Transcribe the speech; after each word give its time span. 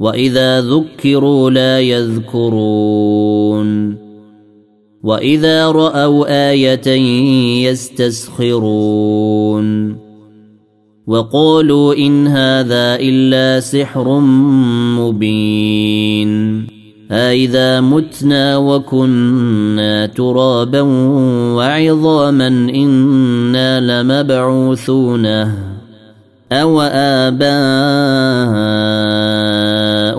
واذا 0.00 0.60
ذكروا 0.60 1.50
لا 1.50 1.80
يذكرون 1.80 3.66
واذا 5.02 5.70
راوا 5.70 6.26
إيه 6.28 7.68
يستسخرون 7.70 9.66
وقالوا 11.06 11.94
ان 11.94 12.26
هذا 12.26 12.96
الا 13.00 13.60
سحر 13.60 14.20
مبين 14.98 16.66
أإذا 17.10 17.80
متنا 17.80 18.56
وكنا 18.56 20.06
ترابا 20.06 20.80
وعظاما 21.56 22.46
إنا 22.48 24.02
لمبعوثون 24.02 25.26
أو 26.52 26.80
آباؤنا 26.80 28.36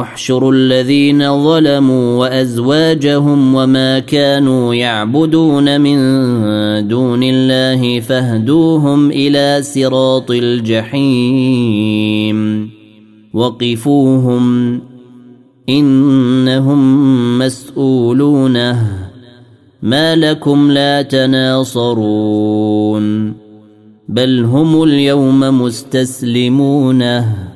احشروا 0.00 0.52
الذين 0.52 1.44
ظلموا 1.44 2.18
وأزواجهم 2.18 3.54
وما 3.54 3.98
كانوا 3.98 4.74
يعبدون 4.74 5.80
من 5.80 5.98
دون 6.88 7.22
الله 7.22 8.00
فاهدوهم 8.00 9.10
إلى 9.10 9.62
صراط 9.62 10.30
الجحيم. 10.30 11.86
وقفوهم 13.34 14.80
إنهم 15.68 17.38
مسؤولونه 17.38 19.06
ما 19.82 20.16
لكم 20.16 20.70
لا 20.70 21.02
تناصرون 21.02 22.26
بل 24.08 24.44
هم 24.44 24.82
اليوم 24.82 25.62
مستسلمونه 25.62 27.55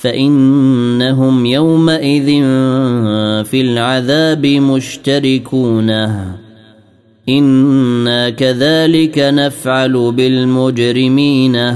فإنهم 0.00 1.46
يومئذ 1.46 2.26
في 3.44 3.60
العذاب 3.60 4.46
مشتركون. 4.46 5.90
إنا 7.28 8.30
كذلك 8.30 9.18
نفعل 9.18 10.12
بالمجرمين. 10.12 11.74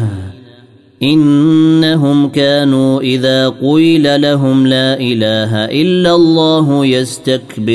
إنهم 1.02 2.28
كانوا 2.28 3.00
إذا 3.00 3.48
قيل 3.48 4.20
لهم 4.20 4.66
لا 4.66 5.00
إله 5.00 5.64
إلا 5.64 6.14
الله 6.14 6.86
يستكبرون. 6.86 7.74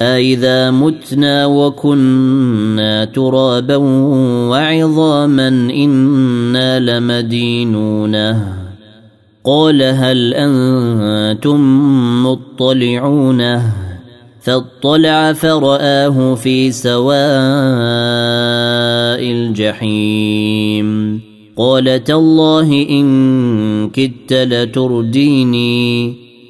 أإذا 0.00 0.70
متنا 0.70 1.46
وكنا 1.46 3.04
ترابا 3.04 3.76
وعظاما 4.50 5.48
إنا 5.48 6.80
لمدينون 6.80 8.14
قال 9.44 9.82
هل 9.82 10.34
أنتم 10.34 11.60
مطلعون 12.26 13.62
فاطلع 14.40 15.32
فرآه 15.32 16.34
في 16.34 16.72
سواء 16.72 17.18
الجحيم 19.32 21.20
قال 21.56 22.04
تالله 22.04 22.86
إن 22.90 23.90
كدت 23.90 24.32
لترديني 24.32 26.27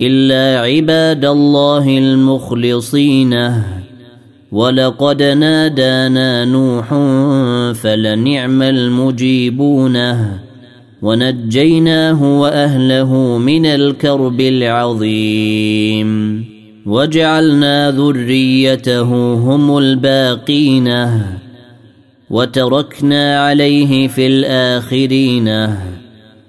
إلا 0.00 0.60
عباد 0.60 1.24
الله 1.24 1.98
المخلصين. 1.98 3.52
ولقد 4.52 5.22
نادانا 5.22 6.44
نوح 6.44 6.88
فلنعم 7.72 8.62
المجيبون. 8.62 9.98
ونجيناه 11.02 12.40
وأهله 12.40 13.38
من 13.38 13.66
الكرب 13.66 14.40
العظيم. 14.40 16.08
وجعلنا 16.86 17.90
ذريته 17.90 19.34
هم 19.34 19.78
الباقين. 19.78 21.08
وتركنا 22.30 23.40
عليه 23.40 24.08
في 24.08 24.26
الآخرين. 24.26 25.74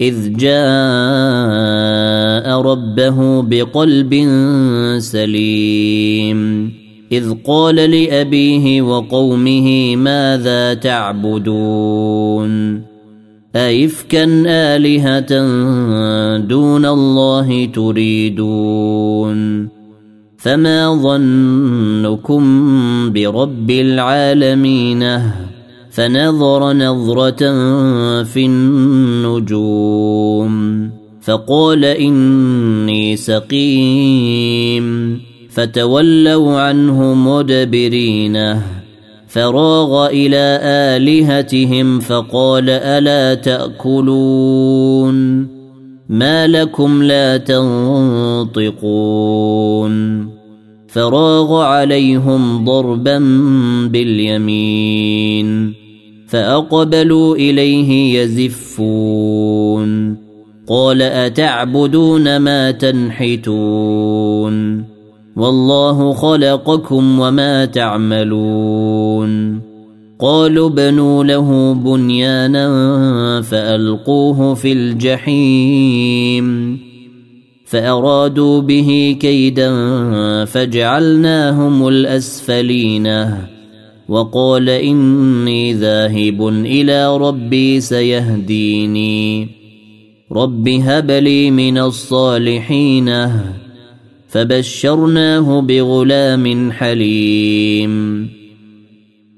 إذ 0.00 0.36
جاء 0.36 0.54
ربه 2.60 3.42
بقلب 3.42 4.14
سليم. 4.98 6.72
إذ 7.12 7.34
قال 7.46 7.74
لأبيه 7.74 8.82
وقومه 8.82 9.96
ماذا 9.96 10.74
تعبدون؟ 10.74 12.82
أئفكا 13.56 14.24
آلهة 14.46 15.32
دون 16.38 16.86
الله 16.86 17.64
تريدون؟ 17.64 19.68
فما 20.36 20.94
ظنكم 21.02 22.42
برب 23.12 23.70
العالمين? 23.70 25.20
فنظر 25.94 26.72
نظرة 26.72 27.52
في 28.22 28.46
النجوم 28.46 29.84
فقال 31.22 31.84
إني 31.84 33.16
سقيم 33.16 34.84
فتولوا 35.50 36.60
عنه 36.60 37.14
مدبرين 37.14 38.60
فراغ 39.28 40.06
إلى 40.06 40.60
آلهتهم 40.62 42.00
فقال 42.00 42.70
ألا 42.70 43.34
تأكلون؟ 43.34 45.14
ما 46.08 46.46
لكم 46.46 47.02
لا 47.02 47.36
تنطقون؟ 47.36 48.74
فراغ 50.88 51.62
عليهم 51.62 52.64
ضربا 52.64 53.18
باليمين. 53.92 55.83
فأقبلوا 56.34 57.36
إليه 57.36 58.20
يزفون. 58.20 60.16
قال 60.68 61.02
أتعبدون 61.02 62.36
ما 62.36 62.70
تنحتون؟ 62.70 64.54
والله 65.36 66.12
خلقكم 66.12 67.20
وما 67.20 67.64
تعملون. 67.64 69.60
قالوا 70.20 70.68
بنوا 70.68 71.24
له 71.24 71.72
بنيانا 71.74 73.42
فألقوه 73.42 74.54
في 74.54 74.72
الجحيم. 74.72 76.44
فأرادوا 77.64 78.60
به 78.60 79.16
كيدا 79.20 79.74
فجعلناهم 80.44 81.88
الأسفلين. 81.88 83.53
وقال 84.08 84.68
إني 84.68 85.72
ذاهب 85.72 86.48
إلى 86.48 87.16
ربي 87.16 87.80
سيهديني. 87.80 89.48
رب 90.32 90.68
هب 90.68 91.10
لي 91.10 91.50
من 91.50 91.78
الصالحين. 91.78 93.28
فبشرناه 94.28 95.60
بغلام 95.60 96.72
حليم. 96.72 98.28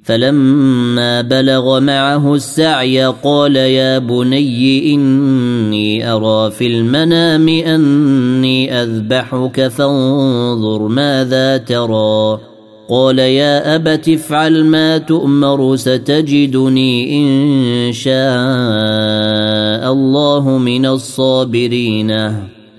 فلما 0.02 1.20
بلغ 1.20 1.80
معه 1.80 2.35
السعي 2.35 3.04
قال 3.04 3.56
يا 3.56 3.99
بني 3.99 4.94
إني 4.94 6.12
أرى 6.12 6.50
في 6.50 6.66
المنام 6.66 7.49
أني 7.49 8.82
أذبحك 8.82 9.68
فانظر 9.68 10.88
ماذا 10.88 11.56
ترى. 11.56 12.56
قال 12.88 13.19
يا 13.19 13.75
أبت 13.75 14.09
افعل 14.09 14.64
ما 14.64 14.99
تؤمر 14.99 15.76
ستجدني 15.76 17.23
إن 17.23 17.93
شاء 17.93 19.93
الله 19.93 20.59
من 20.59 20.87
الصابرين. 20.87 22.33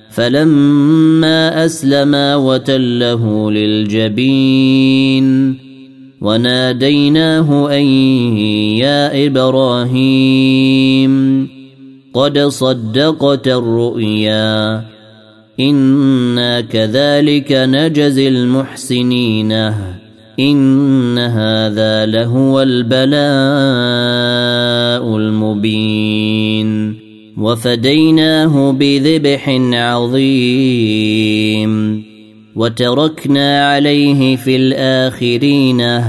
فلما 0.10 1.66
اسلما 1.66 2.36
وتله 2.36 3.52
للجبين. 3.52 5.58
وناديناه 6.22 7.78
ان 7.78 7.84
يا 8.78 9.28
إبراهيم. 9.28 11.48
قد 12.14 12.40
صدقت 12.40 13.48
الرؤيا. 13.48 14.82
أنا 15.60 16.62
كذلك 16.62 17.52
نجزي 17.52 18.28
المحسنين 18.28 19.52
ان 20.40 21.18
هذا 21.18 22.06
لهو 22.06 22.62
البلاء 22.62 23.08
المبين 25.18 26.96
وفديناه 27.38 28.72
بذبح 28.72 29.50
عظيم 29.74 31.24
وتركنا 32.56 33.74
عليه 33.74 34.36
في 34.36 34.56
الاخرين 34.56 36.04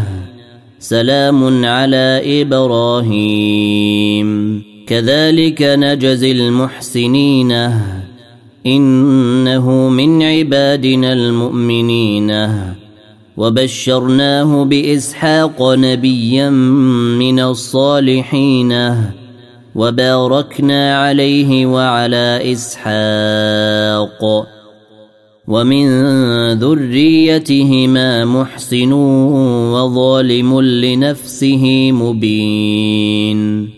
سلام 0.79 1.65
على 1.65 2.43
إبراهيم 2.43 4.29
كذلك 4.87 5.63
نجزي 5.63 6.33
المحسنين 6.33 7.53
إنه 8.67 9.89
من 9.89 10.23
عبادنا 10.23 11.13
المؤمنين. 11.13 12.49
وبشرناه 13.37 14.65
بإسحاق 14.65 15.63
نبيا 15.63 16.51
من 17.19 17.41
الصالحين. 17.41 18.95
وباركنا 19.75 20.99
عليه 20.99 21.67
وعلى 21.67 22.53
إسحاق. 22.53 24.47
ومن 25.49 25.89
ذريتهما 26.53 28.25
محسن 28.25 28.93
وظالم 29.73 30.61
لنفسه 30.61 31.93
مبين. 31.93 33.78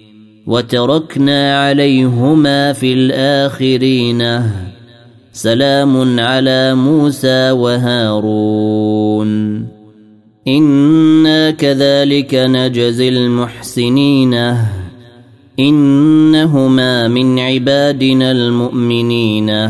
وتركنا 0.47 1.63
عليهما 1.63 2.73
في 2.73 2.93
الآخرين. 2.93 4.41
سلام 5.33 6.19
على 6.19 6.75
موسى 6.75 7.51
وهارون. 7.51 9.31
إنا 10.47 11.51
كذلك 11.51 12.35
نجزي 12.35 13.09
المحسنين. 13.09 14.55
إنهما 15.59 17.07
من 17.07 17.39
عبادنا 17.39 18.31
المؤمنين. 18.31 19.69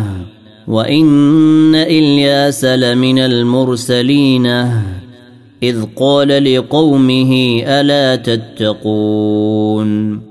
وإن 0.67 1.75
إلياس 1.75 2.65
لمن 2.65 3.19
المرسلين. 3.19 4.45
إذ 5.63 5.85
قال 5.95 6.55
لقومه 6.55 7.61
ألا 7.65 8.15
تتقون. 8.15 10.30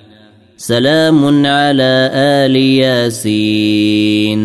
سلام 0.61 1.45
على 1.45 2.11
آل 2.13 2.55
ياسين. 2.55 4.41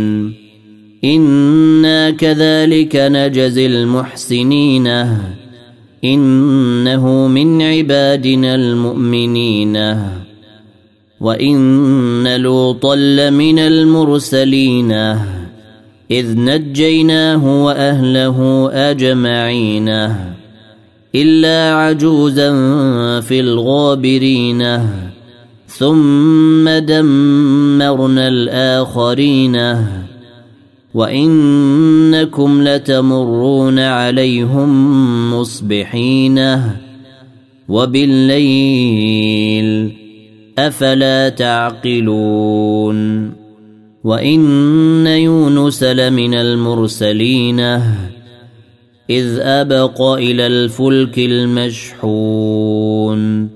إنا 1.05 2.11
كذلك 2.11 2.97
نجزي 2.97 3.67
المحسنين. 3.67 4.87
إنه 6.05 7.27
من 7.27 7.63
عبادنا 7.63 8.55
المؤمنين. 8.55 10.03
وإن 11.21 12.37
لوطا 12.41 12.97
لمن 12.97 13.59
المرسلين. 13.59 14.93
إذ 16.11 16.39
نجيناه 16.39 17.65
وأهله 17.65 18.71
أجمعين. 18.73 19.89
إلا 21.15 21.75
عجوزا 21.75 22.51
في 23.21 23.41
الغابرين. 23.41 24.81
ثم 25.79 26.69
دمرنا 26.69 28.29
الآخرين. 28.29 29.77
وإنكم 30.95 32.63
لتمرون 32.63 33.79
عليهم 33.79 34.71
مصبحين. 35.35 36.61
وبالليل 37.69 39.93
أفلا 40.59 41.29
تعقلون. 41.29 43.31
وإن 44.05 45.07
يونس 45.07 45.83
لمن 45.83 46.35
المرسلين. 46.35 47.61
إذ 49.11 49.39
أبق 49.41 50.03
إلى 50.03 50.47
الفلك 50.47 51.19
المشحون. 51.19 53.56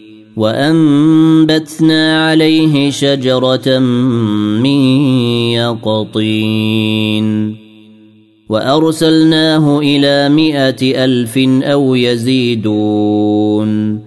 وأنبتنا 0.37 2.27
عليه 2.27 2.91
شجرة 2.91 3.79
من 4.59 4.81
يقطين 5.51 7.55
وأرسلناه 8.49 9.79
إلى 9.79 10.29
مائه 10.29 11.05
ألف 11.05 11.37
أو 11.63 11.95
يزيدون 11.95 14.01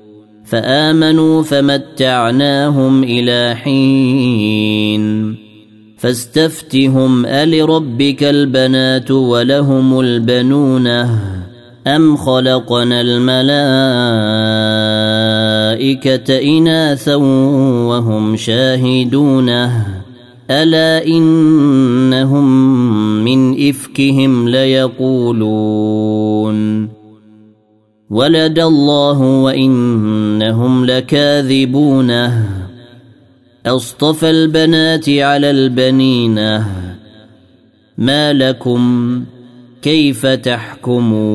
فآمنوا 0.45 1.43
فمتعناهم 1.43 3.05
إلى 3.05 3.55
حين 3.55 5.37
فاستفتهم 5.99 7.27
ألربك 7.27 8.23
البنات 8.23 9.11
ولهم 9.11 10.01
البنونه 10.01 11.21
أم 11.87 12.17
خلقنا 12.17 13.01
الملائكة 13.01 15.34
إناثا 16.31 17.15
وهم 17.15 18.37
شاهدونه 18.37 19.87
ألا 20.51 21.07
إنهم 21.07 22.45
من 23.25 23.69
إفكهم 23.69 24.49
ليقولون. 24.49 25.75
ولد 28.11 28.59
الله 28.59 29.21
وإنهم 29.21 30.85
لكاذبونه 30.85 32.49
أصطفى 33.67 34.31
البنات 34.31 35.09
على 35.09 35.51
البنين. 35.51 36.35
ما 37.99 38.33
لكم 38.33 39.25
كيف 39.83 40.27
تحكمون؟ 40.27 41.35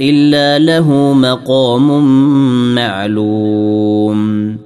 إلا 0.00 0.58
له 0.58 1.12
مقام 1.12 2.04
معلوم. 2.74 4.56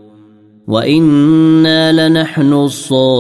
وإنا 0.69 2.09
لنحن 2.09 2.53
الصافونة. 2.53 3.11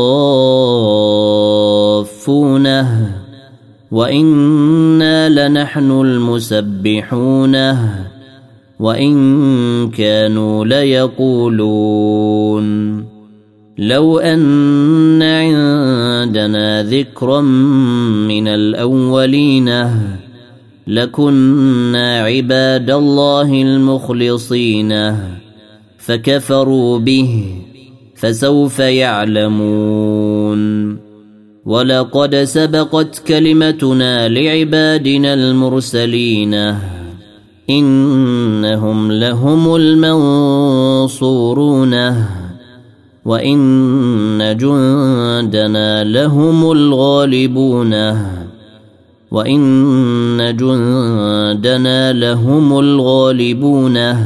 وإنا 3.91 5.29
لنحن 5.29 5.91
المسبحونه 5.91 8.05
وإن 8.81 9.91
كانوا 9.91 10.65
ليقولون. 10.65 12.71
لو 13.79 14.19
أن 14.19 15.23
عندنا 15.23 16.83
ذكرا 16.83 17.41
من 18.29 18.49
الأولين. 18.49 19.69
لكنا 20.91 22.23
عباد 22.23 22.91
الله 22.91 23.63
المخلصين 23.63 25.17
فكفروا 25.99 26.99
به 26.99 27.45
فسوف 28.17 28.79
يعلمون. 28.79 30.61
ولقد 31.67 32.37
سبقت 32.37 33.23
كلمتنا 33.29 34.29
لعبادنا 34.29 35.35
المرسلين 35.35 36.75
انهم 37.71 39.13
لهم 39.13 39.77
المنصورون 39.77 41.15
وان 43.25 44.57
جندنا 44.57 46.05
لهم 46.05 46.73
الغالبون. 46.73 47.95
وان 49.31 50.57
جندنا 50.57 52.13
لهم 52.13 52.79
الغالبون 52.79 54.17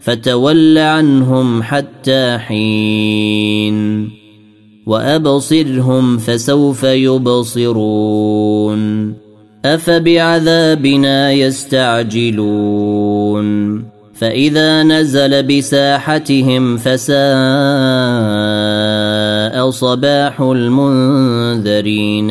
فتول 0.00 0.78
عنهم 0.78 1.62
حتى 1.62 2.38
حين 2.38 4.10
وابصرهم 4.86 6.18
فسوف 6.18 6.84
يبصرون 6.84 8.04
افبعذابنا 9.64 11.32
يستعجلون 11.32 12.64
فاذا 14.14 14.82
نزل 14.82 15.42
بساحتهم 15.42 16.76
فساء 16.76 17.24
صباح 19.70 20.40
المنذرين 20.40 22.30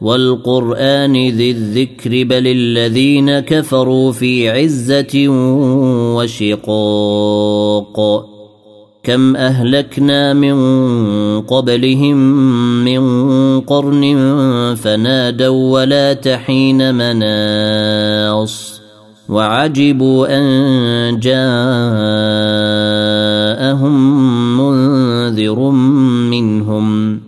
والقرآن 0.00 1.12
ذي 1.12 1.50
الذكر 1.50 2.10
بل 2.24 2.46
الذين 2.46 3.38
كفروا 3.38 4.12
في 4.12 4.50
عزة 4.50 5.28
وشقاق 6.16 7.98
كم 9.02 9.36
أهلكنا 9.36 10.32
من 10.34 10.56
قبلهم 11.40 12.16
من 12.84 13.60
قرن 13.60 14.04
فنادوا 14.82 15.72
ولا 15.72 16.12
تحين 16.12 16.94
مناص 16.94 18.80
وعجبوا 19.28 20.38
أن 20.38 21.20
جاءهم 21.20 21.48
منذر 24.60 25.70
منهم 26.30 27.27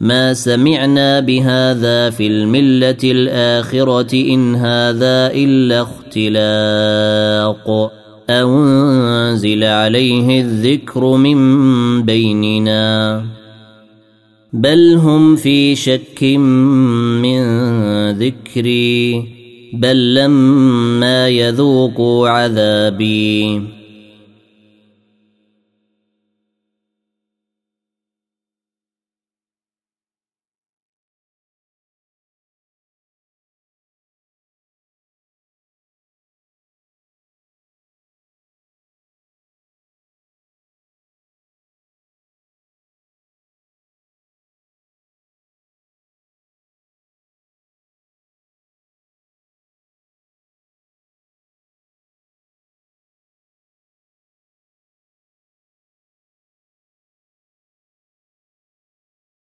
ما 0.00 0.34
سمعنا 0.34 1.20
بهذا 1.20 2.10
في 2.10 2.26
الملة 2.26 2.96
الآخرة 3.04 4.14
إن 4.14 4.54
هذا 4.54 5.30
إلا 5.34 5.82
اختلاق. 5.82 7.92
أنزل 8.30 9.64
عليه 9.64 10.40
الذكر 10.40 11.16
من 11.16 11.38
بيننا. 12.02 13.24
بل 14.52 14.94
هم 14.94 15.36
في 15.36 15.74
شك 15.74 16.22
من 17.22 17.40
ذكري. 18.10 19.24
بل 19.72 20.14
لما 20.14 21.28
يذوقوا 21.28 22.28
عذابي. 22.28 23.77